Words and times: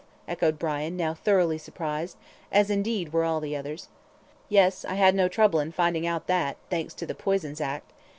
echoed 0.27 0.57
Brian, 0.57 0.97
now 0.97 1.13
thoroughly 1.13 1.59
surprised, 1.59 2.17
as, 2.51 2.71
indeed 2.71 3.13
were 3.13 3.23
all 3.23 3.39
the 3.39 3.55
others. 3.55 3.87
"Yes. 4.49 4.83
I 4.83 4.95
had 4.95 5.13
no 5.13 5.27
trouble 5.27 5.59
in 5.59 5.71
finding 5.71 6.07
out 6.07 6.25
that, 6.25 6.57
thanks 6.71 6.95
to 6.95 7.05
the 7.05 7.13
'Poisons 7.13 7.61
Act.' 7.61 7.91